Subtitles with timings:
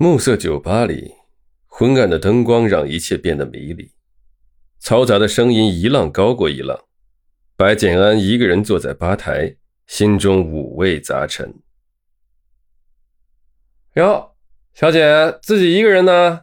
[0.00, 1.14] 暮色酒吧里，
[1.66, 3.92] 昏暗的灯光让一切变得迷离，
[4.80, 6.84] 嘈杂的声音一浪高过一浪。
[7.56, 9.56] 白简安一个人坐在吧台，
[9.88, 11.52] 心中五味杂陈。
[13.94, 14.36] 哟，
[14.72, 16.42] 小姐，自己一个人呢？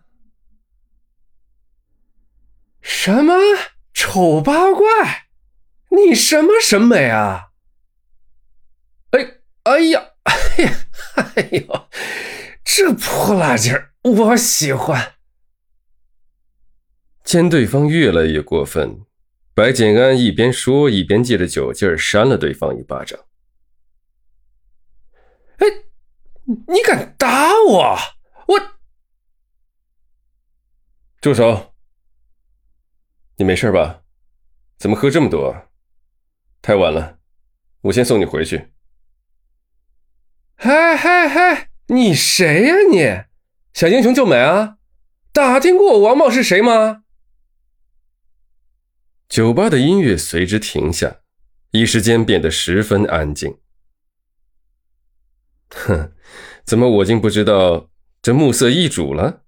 [2.81, 3.35] 什么
[3.93, 5.27] 丑八怪？
[5.91, 7.51] 你什么审美啊？
[9.11, 11.87] 哎，哎呀，哎呀，哎呦！
[12.66, 15.13] 这泼辣劲儿，我喜欢。
[17.23, 19.05] 见对方越来越过分，
[19.53, 23.17] 白简安一边说一边借着酒劲儿扇了对方一巴掌。
[25.58, 25.66] 哎，
[26.67, 27.98] 你敢打我？
[28.48, 28.59] 我
[31.22, 31.73] 住手！
[33.38, 34.03] 你没事吧？
[34.77, 35.70] 怎么喝这么多？
[36.61, 37.20] 太晚了，
[37.81, 38.73] 我先送你回去。
[40.55, 41.70] 嗨嗨嗨！
[41.88, 42.75] 你谁呀？
[42.91, 43.23] 你
[43.73, 44.77] 想英雄救美啊？
[45.31, 47.03] 打听过我王茂是谁吗？
[49.30, 51.17] 酒吧的音乐随之停下，
[51.72, 53.58] 一时间变得十分安静。
[55.69, 56.13] 哼，
[56.63, 57.91] 怎么我竟不知道
[58.22, 59.44] 这暮色易主了？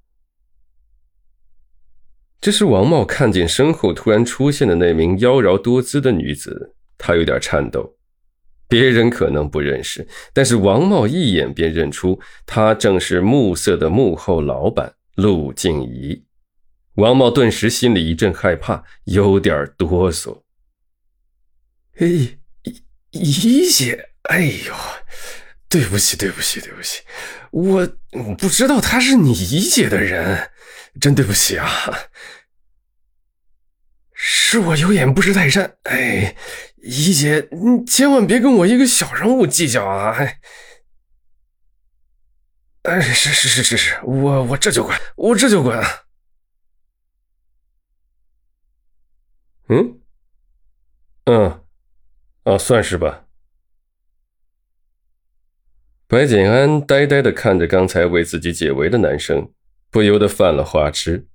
[2.39, 7.96] 这时王茂看见身后突然出现的那名妖娆多姿的女子，他有点颤抖。
[8.67, 16.23] 别人可能不认识，但是王茂一眼便认出，他正是暮色的幕后老板陆静怡。
[16.95, 20.41] 王茂顿时心里一阵害怕，有点哆嗦。
[21.99, 22.07] 哎，
[23.11, 24.73] 怡姐，哎呦，
[25.69, 27.01] 对不起，对不起，对不起，
[27.51, 30.49] 我我不知道他是你怡姐的人，
[30.99, 31.69] 真对不起啊。
[34.49, 36.33] 是我有眼不识泰山，哎，
[36.77, 40.15] 怡姐，你千万别跟我一个小人物计较啊！
[40.17, 40.39] 哎，
[42.83, 45.77] 哎，是是是是是，我我这就滚，我这就滚。
[49.67, 49.99] 嗯，
[51.25, 51.65] 嗯，
[52.45, 53.25] 啊，算是吧。
[56.07, 59.51] 白景安呆呆的看着刚才为自己解围的男生，
[59.89, 61.27] 不由得犯了花痴。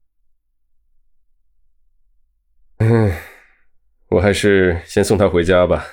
[2.85, 3.17] 嗯，
[4.23, 5.85] 还是先送他回家吧。